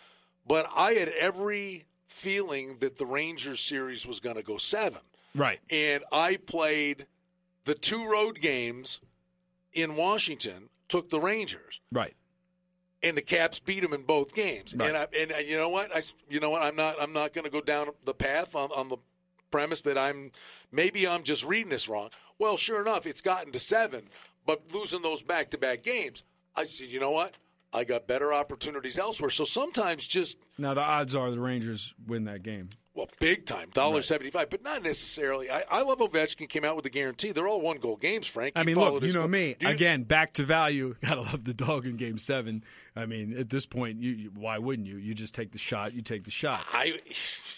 but 0.46 0.70
I 0.75 0.94
had 0.94 1.08
every 1.10 1.86
feeling 2.06 2.78
that 2.81 2.98
the 2.98 3.06
Rangers 3.06 3.60
series 3.62 4.06
was 4.06 4.20
going 4.20 4.36
to 4.36 4.44
go 4.44 4.58
seven, 4.58 5.00
Right. 5.34 5.60
and 5.72 6.04
I 6.12 6.36
played 6.36 7.08
the 7.66 7.74
two 7.74 8.06
road 8.06 8.40
games 8.42 9.00
in 9.72 9.96
Washington, 9.96 10.70
took 10.90 11.10
the 11.10 11.20
Rangers, 11.20 11.80
Right. 11.92 12.14
And 13.04 13.18
the 13.18 13.22
Caps 13.22 13.60
beat 13.60 13.82
them 13.82 13.94
in 13.94 14.04
both 14.04 14.34
games. 14.34 14.74
Right. 14.74 14.90
And 14.90 14.98
I, 14.98 15.08
and 15.16 15.48
you 15.48 15.58
know 15.58 15.70
what? 15.70 15.96
I 15.96 16.02
you 16.30 16.40
know 16.40 16.50
what? 16.50 16.62
I'm 16.62 16.76
not 16.76 16.96
I'm 17.00 17.14
not 17.14 17.34
going 17.34 17.46
to 17.46 17.52
go 17.52 17.62
down 17.62 17.90
the 18.06 18.14
path 18.14 18.56
on, 18.56 18.72
on 18.72 18.90
the 18.90 18.98
premise 19.52 19.82
that 19.82 19.98
I'm 19.98 20.32
maybe 20.72 21.08
I'm 21.08 21.24
just 21.24 21.44
reading 21.44 21.70
this 21.70 21.88
wrong. 21.88 22.10
Well, 22.40 22.58
sure 22.58 22.82
enough, 22.82 23.06
it's 23.06 23.22
gotten 23.22 23.52
to 23.52 23.60
seven, 23.60 24.10
but 24.46 24.64
losing 24.74 25.02
those 25.02 25.22
back 25.22 25.52
to 25.52 25.58
back 25.58 25.84
games, 25.84 26.24
I 26.56 26.66
said, 26.66 26.88
you 26.88 27.00
know 27.00 27.12
what? 27.12 27.36
I 27.74 27.84
got 27.84 28.08
better 28.08 28.31
opportunities 28.34 28.98
elsewhere. 28.98 29.30
So 29.31 29.46
sometimes 29.46 30.06
just 30.06 30.38
Now 30.58 30.74
the 30.74 30.81
odds 30.81 31.16
are 31.16 31.31
the 31.31 31.40
Rangers 31.40 31.94
win 32.08 32.25
that 32.25 32.44
game. 32.44 32.70
well, 32.94 33.10
big 33.20 33.46
time, 33.48 33.70
dollar 33.74 34.02
seventy 34.04 34.30
five, 34.30 34.50
but 34.52 34.62
not 34.64 34.84
necessarily. 34.84 35.50
I, 35.50 35.64
I 35.70 35.81
love 35.81 35.98
Ovechkin 36.00 36.48
came 36.48 36.64
out 36.64 36.75
with 36.75 36.84
the 36.84 36.92
guarantee. 36.92 37.31
They're 37.31 37.48
all 37.48 37.62
one 37.62 37.78
goal 37.78 37.96
games, 37.96 38.28
Frank. 38.28 38.54
I 38.56 38.64
mean, 38.64 38.75
look, 38.78 39.02
you 39.02 39.14
know 39.14 39.22
co- 39.22 39.28
me. 39.28 39.56
You- 39.60 39.68
Again, 39.70 40.04
back 40.04 40.34
to 40.34 40.44
value. 40.44 40.96
Gotta 41.04 41.22
love 41.22 41.44
the 41.44 41.56
dog 41.56 41.88
in 41.88 41.98
Game 41.98 42.20
Seven. 42.20 42.64
I 42.96 43.08
mean, 43.08 43.36
at 43.38 43.50
this 43.50 43.66
point, 43.66 43.98
you, 44.00 44.12
you 44.12 44.31
why 44.36 44.60
wouldn't 44.60 44.88
you? 44.88 44.98
You 44.98 45.16
just 45.16 45.34
take 45.34 45.52
the 45.52 45.58
shot. 45.58 45.94
You 45.94 46.03
take 46.03 46.25
the 46.25 46.32
shot. 46.32 46.63
I. 46.72 47.00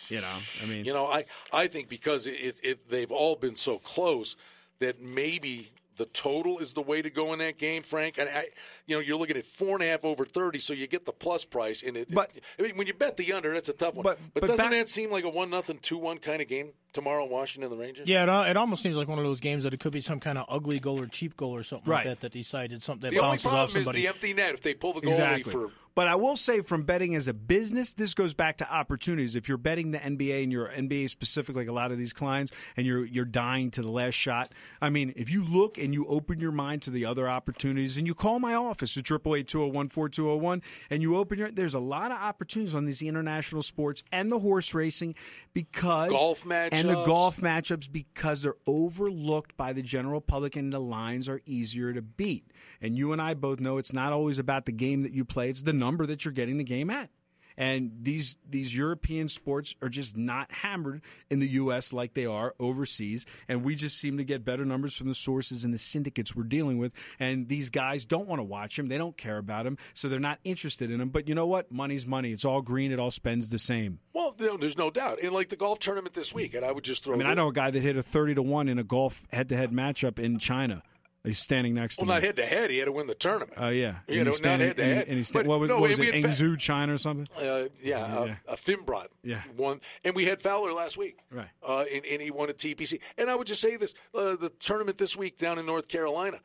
You 0.08 0.22
know. 0.22 0.38
I 0.64 0.66
mean, 0.68 0.86
You 0.86 0.94
know, 0.94 1.08
I, 1.08 1.26
I 1.52 1.68
think 1.68 1.90
because 1.90 2.26
it, 2.28 2.58
it, 2.64 2.90
they've 2.90 3.12
all 3.12 3.36
been 3.36 3.56
so 3.56 3.80
close 3.80 4.36
that 4.80 5.02
maybe 5.02 5.72
the 5.98 6.06
total 6.08 6.60
is 6.60 6.74
the 6.74 6.82
way 6.82 7.02
to 7.02 7.10
go 7.10 7.34
in 7.34 7.40
that 7.40 7.58
game, 7.58 7.84
Frank. 7.84 8.18
And 8.18 8.30
I, 8.30 8.48
you 8.86 8.96
know, 8.96 9.00
you're 9.02 9.18
looking 9.18 9.38
at 9.38 9.46
four 9.46 9.76
and 9.76 9.84
a 9.84 9.88
half 9.88 10.04
over 10.04 10.26
thirty, 10.26 10.60
so 10.60 10.74
you 10.74 10.88
get 10.88 11.06
the 11.06 11.12
plus 11.14 11.44
price. 11.46 11.84
And 11.84 11.98
it, 11.98 12.14
But- 12.14 12.32
I 12.60 12.62
mean, 12.64 12.78
when 12.78 12.88
you 12.88 12.94
bet 12.94 13.18
the 13.18 13.34
under, 13.34 13.54
that's 13.54 13.70
a 13.70 13.74
tough 13.74 13.96
one. 13.96 14.04
But- 14.04 14.20
But, 14.34 14.42
but 14.42 14.48
doesn't 14.48 14.66
back- 14.66 14.72
that 14.74 14.90
seem 14.90 15.12
like 15.12 15.24
a 15.24 15.30
one 15.30 15.50
nothing, 15.50 15.80
two 15.80 15.98
one 15.98 16.18
kind 16.18 16.42
of 16.42 16.48
game 16.48 16.72
tomorrow 16.96 17.26
in 17.26 17.30
Washington, 17.30 17.70
the 17.70 17.78
Rangers? 17.78 18.08
Yeah, 18.10 18.24
it, 18.24 18.30
al- 18.30 18.44
it 18.46 18.58
almost 18.58 18.82
seems 18.82 18.96
like 18.96 19.08
one 19.08 19.20
of 19.20 19.26
those 19.26 19.40
games 19.40 19.64
that 19.66 19.74
it 19.74 19.80
could 19.80 19.92
be 19.94 20.02
some 20.02 20.20
kind 20.20 20.38
of 20.40 20.46
ugly 20.50 20.80
goal 20.80 21.00
or 21.00 21.06
cheap 21.06 21.38
goal 21.38 21.56
or 21.56 21.62
something 21.62 21.90
Right. 21.92 22.06
like 22.06 22.16
that 22.16 22.22
that 22.22 22.32
decided 22.32 22.82
something 22.82 23.02
that 23.10 23.12
The 23.16 23.20
only 23.20 23.34
bounces 23.34 23.46
off 23.46 23.52
problem 23.52 23.68
is 23.68 23.74
somebody. 23.86 24.02
the 24.02 24.08
empty 24.08 24.34
net. 24.34 24.54
If 24.56 24.62
they 24.64 24.74
pull 24.74 24.94
the 24.94 25.02
goalie 25.02 25.10
Exactly. 25.10 25.52
for 25.52 25.70
But 25.94 26.08
I 26.10 26.16
will 26.16 26.36
say, 26.36 26.60
from 26.60 26.84
betting 26.84 27.16
as 27.16 27.30
a 27.30 27.34
business, 27.34 27.94
this 27.94 28.14
goes 28.16 28.34
back 28.34 28.58
to 28.58 28.70
opportunities. 28.70 29.38
If 29.38 29.48
you're 29.48 29.58
betting 29.58 29.92
the 29.92 30.00
NBA 30.00 30.44
and 30.44 30.52
you're 30.52 30.68
NBA 30.68 31.10
specific, 31.10 31.56
like 31.56 31.70
a 31.70 31.72
lot 31.72 31.94
of 31.94 31.98
these 31.98 32.12
clients, 32.12 32.52
and 32.76 32.86
you're 32.86 33.06
you're 33.06 33.24
dying 33.24 33.72
to 33.72 33.82
the 33.82 33.90
last 33.90 34.16
shot. 34.16 34.52
I 34.82 34.90
mean, 34.90 35.14
if 35.16 35.30
you 35.30 35.46
look 35.46 35.78
and 35.78 35.94
you 35.94 36.06
open 36.08 36.42
your 36.42 36.52
mind 36.52 36.82
to 36.82 36.90
the 36.90 37.06
other 37.06 37.30
opportunities, 37.30 37.96
and 37.96 38.06
you 38.08 38.14
call 38.14 38.40
my 38.40 38.56
office 38.56 38.98
at 38.98 39.06
triple 39.06 39.36
eight 39.38 39.48
two 39.48 39.60
zero 39.60 39.70
one 39.70 39.88
four 39.88 40.10
two 40.10 40.24
zero 40.24 40.36
one, 40.36 40.62
and 40.90 41.02
you 41.02 41.16
open 41.16 41.40
your, 41.40 41.50
there's 41.50 41.76
a 41.76 41.80
lot 41.80 42.12
of 42.12 42.18
opportunities 42.18 42.76
on 42.76 42.84
these 42.86 43.02
international 43.02 43.62
sports 43.62 44.04
and 44.12 44.30
the 44.30 44.40
horse 44.40 44.74
racing 44.74 45.16
because 45.54 46.10
Golf 46.12 46.46
and 46.90 46.98
the 46.98 47.04
golf 47.04 47.38
matchups 47.38 47.92
because 47.92 48.42
they're 48.42 48.56
overlooked 48.68 49.56
by 49.58 49.74
the 49.74 49.82
general 49.82 50.22
public 50.22 50.56
and 50.56 50.72
the 50.72 50.80
lines 50.80 51.28
are 51.28 51.42
easier 51.46 51.94
to 51.94 52.02
beat. 52.02 52.52
And 52.82 52.98
you 52.98 53.14
and 53.14 53.22
I 53.22 53.34
both 53.34 53.60
know 53.60 53.78
it's 53.78 53.94
not 53.94 54.14
always 54.14 54.40
about 54.40 54.66
the 54.66 54.72
game 54.72 55.04
that 55.04 55.14
you 55.14 55.26
play, 55.26 55.50
it's 55.50 55.64
the 55.64 55.74
number 55.74 56.06
that 56.06 56.26
you're 56.26 56.32
getting 56.32 56.58
the 56.58 56.64
game 56.64 56.90
at. 56.90 57.10
And 57.58 57.92
these 58.02 58.38
these 58.50 58.76
European 58.76 59.28
sports 59.28 59.76
are 59.82 59.90
just 59.90 60.18
not 60.18 60.52
hammered 60.52 61.02
in 61.30 61.40
the 61.40 61.48
U.S. 61.50 61.94
like 61.94 62.14
they 62.14 62.26
are 62.26 62.54
overseas, 62.60 63.26
and 63.48 63.64
we 63.64 63.76
just 63.76 63.98
seem 63.98 64.18
to 64.18 64.24
get 64.24 64.44
better 64.44 64.66
numbers 64.66 64.98
from 64.98 65.08
the 65.08 65.16
sources 65.16 65.64
and 65.64 65.74
the 65.74 65.78
syndicates 65.78 66.36
we're 66.36 66.44
dealing 66.44 66.78
with. 66.78 66.92
And 67.20 67.48
these 67.48 67.70
guys 67.70 68.06
don't 68.06 68.28
want 68.28 68.40
to 68.40 68.44
watch 68.44 68.76
them; 68.76 68.88
they 68.88 68.98
don't 68.98 69.18
care 69.18 69.38
about 69.38 69.66
them, 69.66 69.78
so 69.94 70.10
they're 70.10 70.20
not 70.20 70.40
interested 70.44 70.92
in 70.92 71.00
them. 71.00 71.10
But 71.10 71.30
you 71.30 71.36
know 71.36 71.48
what? 71.48 71.72
Money's 71.72 72.06
money. 72.06 72.32
It's 72.32 72.46
all 72.46 72.62
green. 72.62 72.92
It 72.92 73.00
all 73.00 73.12
spends 73.12 73.50
the 73.50 73.60
same. 73.60 74.00
Well, 74.14 74.36
there's 74.38 74.78
no 74.78 74.90
doubt. 74.90 75.20
In 75.20 75.34
like 75.34 75.50
the 75.50 75.56
golf 75.56 75.80
tournament 75.80 76.14
this 76.14 76.34
week, 76.34 76.54
and 76.56 76.66
I 76.66 76.72
would 76.72 76.84
just 76.84 77.04
throw. 77.04 77.16
I 77.16 77.18
mean, 77.18 77.28
I 77.28 77.34
know 77.34 77.48
a 77.48 77.54
guy 77.54 77.72
that 77.72 77.82
hit 77.82 77.98
a 77.98 78.04
thirty 78.04 78.36
to 78.36 78.42
one 78.44 78.68
in 78.68 78.80
a 78.80 78.84
golf 78.84 79.24
head-to-head 79.32 79.72
matchup 79.72 80.20
in 80.20 80.40
China. 80.40 80.84
He's 81.26 81.40
standing 81.40 81.74
next 81.74 81.98
well, 81.98 82.06
to. 82.06 82.10
Well, 82.10 82.16
not 82.18 82.24
head 82.24 82.36
to 82.38 82.46
head. 82.46 82.70
He 82.70 82.78
had 82.78 82.86
to 82.86 82.92
win 82.92 83.08
the 83.08 83.16
tournament. 83.16 83.54
Oh 83.58 83.70
yeah, 83.70 83.96
You 84.08 84.22
And 84.22 84.30
know, 84.30 84.36
not 84.44 84.60
head 84.60 84.78
to 84.78 84.84
head. 84.84 85.08
And 85.08 85.18
he's 85.18 85.28
sta- 85.28 85.44
what 85.44 85.60
was, 85.60 85.70
no, 85.70 85.80
what 85.80 85.90
was 85.90 86.00
it? 86.00 86.14
had 86.24 86.36
fa- 86.36 86.58
China, 86.58 86.94
or 86.94 86.98
something? 86.98 87.28
Uh, 87.38 87.66
yeah, 87.82 88.26
Yeah. 88.26 88.36
A, 88.48 88.56
Thimbrot 88.56 89.08
Yeah. 89.24 89.42
one. 89.56 89.82
and 90.04 90.16
we 90.16 90.26
had 90.26 90.42
Fowler 90.42 90.74
last 90.74 90.98
week, 90.98 91.18
Right. 91.32 91.48
Uh, 91.68 91.86
and, 91.94 92.06
and 92.06 92.22
he 92.22 92.32
won 92.32 92.50
at 92.50 92.58
TPC. 92.58 93.00
And 93.18 93.30
I 93.30 93.36
would 93.36 93.48
just 93.48 93.62
say 93.62 93.76
this: 93.78 93.94
uh, 94.14 94.36
the 94.36 94.52
tournament 94.60 94.98
this 94.98 95.16
week 95.16 95.38
down 95.38 95.58
in 95.60 95.66
North 95.66 95.88
Carolina, 95.88 96.40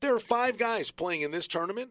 there 0.00 0.14
are 0.14 0.20
five 0.20 0.58
guys 0.58 0.90
playing 0.90 1.22
in 1.22 1.30
this 1.30 1.46
tournament 1.46 1.90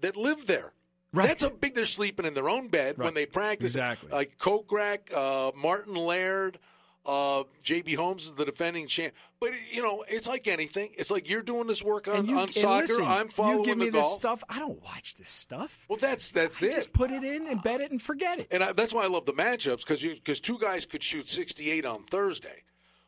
that 0.00 0.16
live 0.16 0.46
there. 0.46 0.72
Right. 1.14 1.28
That's 1.28 1.42
a 1.42 1.50
big. 1.50 1.74
They're 1.74 1.84
sleeping 1.84 2.24
in 2.24 2.32
their 2.34 2.48
own 2.48 2.68
bed 2.68 2.96
when 2.96 3.12
they 3.12 3.26
practice. 3.26 3.72
Exactly. 3.72 4.08
Like 4.10 4.38
Kokrak, 4.38 5.12
uh, 5.12 5.52
Martin 5.54 5.94
Laird, 5.94 6.58
uh, 7.04 7.42
JB 7.64 7.96
Holmes 7.96 8.26
is 8.26 8.34
the 8.34 8.44
defending 8.44 8.86
champ. 8.86 9.12
But 9.40 9.50
you 9.72 9.82
know, 9.82 10.04
it's 10.08 10.28
like 10.28 10.46
anything. 10.46 10.90
It's 10.96 11.10
like 11.10 11.28
you're 11.28 11.42
doing 11.42 11.66
this 11.66 11.82
work 11.82 12.06
on, 12.06 12.26
you, 12.26 12.38
on 12.38 12.52
soccer. 12.52 12.82
listen, 12.86 13.04
I'm 13.04 13.28
following 13.28 13.58
You 13.58 13.64
give 13.64 13.78
me 13.78 13.86
the 13.86 13.92
this 13.98 14.02
golf. 14.06 14.14
stuff. 14.14 14.44
I 14.48 14.58
don't 14.60 14.80
watch 14.84 15.16
this 15.16 15.30
stuff. 15.30 15.84
Well, 15.88 15.98
that's 16.00 16.30
that's 16.30 16.62
I 16.62 16.66
it. 16.66 16.72
just 16.74 16.92
put 16.92 17.10
it 17.10 17.24
in 17.24 17.46
and 17.48 17.60
bet 17.62 17.80
it 17.80 17.90
and 17.90 18.00
forget 18.00 18.38
it. 18.38 18.48
And 18.50 18.62
I, 18.62 18.72
that's 18.72 18.92
why 18.94 19.02
I 19.02 19.08
love 19.08 19.26
the 19.26 19.32
matchups 19.32 19.78
because 19.78 20.02
because 20.02 20.38
two 20.40 20.58
guys 20.58 20.86
could 20.86 21.02
shoot 21.02 21.28
68 21.28 21.84
on 21.84 22.04
Thursday, 22.04 22.62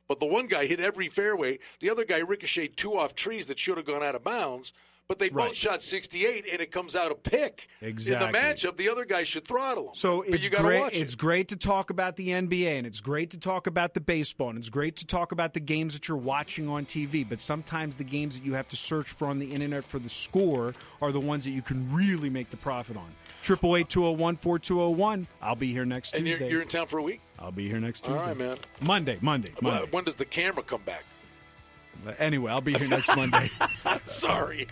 but 0.08 0.18
the 0.18 0.26
one 0.26 0.48
guy 0.48 0.66
hit 0.66 0.80
every 0.80 1.08
fairway. 1.08 1.60
The 1.80 1.88
other 1.90 2.04
guy 2.04 2.18
ricocheted 2.18 2.76
two 2.76 2.98
off 2.98 3.14
trees 3.14 3.46
that 3.46 3.58
should 3.60 3.76
have 3.76 3.86
gone 3.86 4.02
out 4.02 4.16
of 4.16 4.24
bounds. 4.24 4.72
But 5.06 5.18
they 5.18 5.28
both 5.28 5.38
Right. 5.48 5.54
shot 5.56 5.82
68, 5.82 6.46
and 6.50 6.62
it 6.62 6.72
comes 6.72 6.96
out 6.96 7.12
a 7.12 7.14
pick. 7.14 7.68
Exactly. 7.82 8.26
In 8.26 8.32
the 8.32 8.38
matchup, 8.38 8.78
the 8.78 8.88
other 8.88 9.04
guy 9.04 9.22
should 9.22 9.46
throttle 9.46 9.88
him. 9.88 9.94
So 9.94 10.22
but 10.26 10.34
it's 10.34 10.48
great. 10.48 10.80
Watch 10.80 10.94
It's 10.94 11.12
it. 11.12 11.18
great 11.18 11.48
to 11.48 11.56
talk 11.56 11.90
about 11.90 12.16
the 12.16 12.30
NBA, 12.32 12.78
and 12.78 12.86
it's 12.86 13.02
great 13.02 13.30
to 13.32 13.36
talk 13.38 13.66
about 13.66 13.92
the 13.92 14.00
baseball, 14.00 14.48
and 14.48 14.58
it's 14.58 14.70
great 14.70 14.96
to 14.96 15.06
talk 15.06 15.30
about 15.30 15.52
the 15.52 15.60
games 15.60 15.92
that 15.92 16.08
you're 16.08 16.16
watching 16.16 16.68
on 16.70 16.86
TV. 16.86 17.22
But 17.22 17.38
sometimes 17.38 17.96
the 17.96 18.04
games 18.04 18.34
that 18.38 18.46
you 18.46 18.54
have 18.54 18.66
to 18.68 18.76
search 18.76 19.08
for 19.10 19.26
on 19.28 19.38
the 19.38 19.52
internet 19.52 19.84
for 19.84 19.98
the 19.98 20.08
score 20.08 20.72
are 21.02 21.12
the 21.12 21.20
ones 21.20 21.44
that 21.44 21.50
you 21.50 21.60
can 21.62 21.92
really 21.94 22.30
make 22.30 22.48
the 22.48 22.56
profit 22.56 22.96
on. 22.96 23.14
Triple 23.42 23.76
eight 23.76 23.90
two 23.90 24.00
zero 24.00 24.12
one 24.12 24.36
four 24.38 24.58
two 24.58 24.76
zero 24.76 24.88
one. 24.88 25.26
I'll 25.42 25.54
be 25.54 25.70
here 25.70 25.84
next 25.84 26.14
And 26.14 26.26
you're, 26.26 26.38
Tuesday. 26.38 26.50
you're 26.50 26.62
in 26.62 26.68
town 26.68 26.86
for 26.86 26.96
a 26.98 27.02
week. 27.02 27.20
I'll 27.38 27.52
be 27.52 27.68
here 27.68 27.78
next 27.78 28.04
Tuesday. 28.06 28.22
right, 28.28 28.36
man. 28.38 28.56
Monday, 28.80 29.18
Monday, 29.20 29.52
Monday. 29.60 29.86
When 29.90 30.04
does 30.04 30.16
the 30.16 30.24
camera 30.24 30.62
come 30.62 30.80
back? 30.86 31.04
Anyway, 32.18 32.50
I'll 32.50 32.60
be 32.60 32.74
here 32.74 32.88
next 32.88 33.14
Monday. 33.16 33.50
Sorry. 34.06 34.66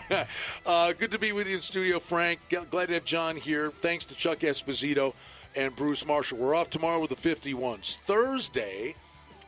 uh, 0.66 0.92
good 0.92 1.10
to 1.10 1.18
be 1.18 1.32
with 1.32 1.46
you 1.46 1.56
in 1.56 1.60
studio, 1.60 1.98
Frank. 1.98 2.40
Glad 2.48 2.86
to 2.86 2.94
have 2.94 3.04
John 3.04 3.36
here. 3.36 3.70
Thanks 3.70 4.04
to 4.06 4.14
Chuck 4.14 4.40
Esposito 4.40 5.14
and 5.54 5.74
Bruce 5.74 6.06
Marshall. 6.06 6.38
We're 6.38 6.54
off 6.54 6.70
tomorrow 6.70 7.00
with 7.00 7.10
the 7.10 7.16
51s. 7.16 7.98
Thursday, 8.06 8.94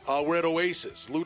uh, 0.07 0.23
we're 0.25 0.37
at 0.37 0.45
Oasis. 0.45 1.09
Lou 1.09 1.23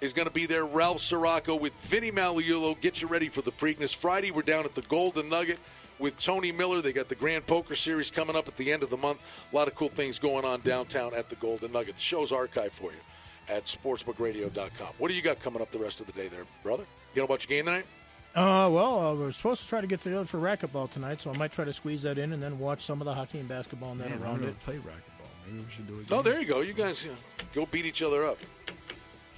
is 0.00 0.12
going 0.12 0.28
to 0.28 0.34
be 0.34 0.46
there. 0.46 0.66
Ralph 0.66 0.98
Siraco 0.98 1.58
with 1.58 1.72
Vinny 1.84 2.12
Magliulo. 2.12 2.78
Get 2.80 3.00
you 3.00 3.08
ready 3.08 3.28
for 3.28 3.42
the 3.42 3.52
Preakness. 3.52 3.94
Friday, 3.94 4.30
we're 4.30 4.42
down 4.42 4.64
at 4.64 4.74
the 4.74 4.82
Golden 4.82 5.28
Nugget 5.28 5.58
with 5.98 6.18
Tony 6.18 6.52
Miller. 6.52 6.82
They 6.82 6.92
got 6.92 7.08
the 7.08 7.14
Grand 7.14 7.46
Poker 7.46 7.74
Series 7.74 8.10
coming 8.10 8.36
up 8.36 8.46
at 8.46 8.56
the 8.56 8.70
end 8.70 8.82
of 8.82 8.90
the 8.90 8.96
month. 8.96 9.20
A 9.50 9.56
lot 9.56 9.68
of 9.68 9.74
cool 9.74 9.88
things 9.88 10.18
going 10.18 10.44
on 10.44 10.60
downtown 10.60 11.14
at 11.14 11.30
the 11.30 11.36
Golden 11.36 11.72
Nugget. 11.72 11.96
The 11.96 12.02
show's 12.02 12.30
archived 12.30 12.72
for 12.72 12.92
you 12.92 12.98
at 13.48 13.64
sportsbookradio.com. 13.64 14.88
What 14.98 15.08
do 15.08 15.14
you 15.14 15.22
got 15.22 15.40
coming 15.40 15.62
up 15.62 15.70
the 15.72 15.78
rest 15.78 16.00
of 16.00 16.06
the 16.06 16.12
day 16.12 16.28
there, 16.28 16.44
brother? 16.62 16.84
You 17.14 17.20
know 17.20 17.26
about 17.26 17.48
your 17.48 17.56
game 17.56 17.66
tonight? 17.66 17.86
Uh, 18.34 18.68
well, 18.70 19.00
uh, 19.00 19.14
we're 19.14 19.32
supposed 19.32 19.62
to 19.62 19.68
try 19.68 19.80
to 19.80 19.86
get 19.86 20.02
together 20.02 20.26
for 20.26 20.38
racquetball 20.38 20.90
tonight, 20.90 21.22
so 21.22 21.30
I 21.30 21.36
might 21.38 21.52
try 21.52 21.64
to 21.64 21.72
squeeze 21.72 22.02
that 22.02 22.18
in 22.18 22.32
and 22.34 22.42
then 22.42 22.58
watch 22.58 22.84
some 22.84 23.00
of 23.00 23.06
the 23.06 23.14
hockey 23.14 23.38
and 23.38 23.48
basketball 23.48 23.92
and 23.92 24.00
then 24.00 24.10
Man, 24.10 24.22
around 24.22 24.44
it. 24.44 24.58
play 24.60 24.76
racquetball. 24.76 25.30
Maybe 25.46 25.64
we 25.64 25.70
should 25.70 25.86
do 25.86 26.00
it. 26.00 26.06
Oh, 26.12 26.20
there 26.20 26.38
you 26.38 26.46
go. 26.46 26.60
You 26.60 26.74
guys 26.74 27.02
you 27.02 27.12
know, 27.12 27.16
go 27.54 27.66
beat 27.66 27.86
each 27.86 28.02
other 28.02 28.26
up. 28.26 28.38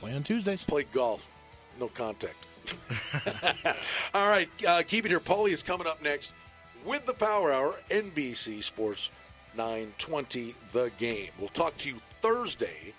Play 0.01 0.15
on 0.15 0.25
Tuesdays. 0.25 0.65
Play 0.65 0.85
golf. 0.93 1.25
No 1.79 1.89
contact. 1.89 2.35
All 4.15 4.29
right, 4.29 4.49
uh, 4.67 4.83
keep 4.87 5.05
it 5.05 5.09
here. 5.09 5.21
Paulie 5.21 5.53
is 5.53 5.63
coming 5.63 5.87
up 5.87 6.03
next 6.03 6.33
with 6.85 7.07
the 7.07 7.15
Power 7.15 7.53
Hour, 7.53 7.77
NBC 7.91 8.65
Sports 8.65 9.11
920 9.57 10.55
The 10.73 10.91
Game. 10.99 11.31
We'll 11.39 11.49
talk 11.51 11.77
to 11.79 11.89
you 11.89 11.97
Thursday 12.21 12.95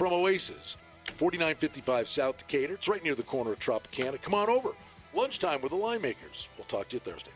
from 0.00 0.14
Oasis, 0.14 0.78
4955 1.18 2.08
South 2.08 2.38
Decatur. 2.38 2.72
It's 2.72 2.88
right 2.88 3.04
near 3.04 3.14
the 3.14 3.22
corner 3.22 3.52
of 3.52 3.58
Tropicana. 3.58 4.18
Come 4.22 4.34
on 4.34 4.48
over. 4.48 4.70
Lunchtime 5.12 5.60
with 5.60 5.72
the 5.72 5.76
Line 5.76 6.00
Makers. 6.00 6.48
We'll 6.56 6.64
talk 6.68 6.88
to 6.88 6.96
you 6.96 7.00
Thursday. 7.00 7.32